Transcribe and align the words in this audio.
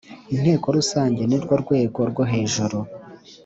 Inteko 0.35 0.67
rusange 0.77 1.21
ni 1.25 1.37
rwo 1.43 1.55
rwego 1.63 1.99
rwo 2.11 2.23
hejuru 2.31 2.77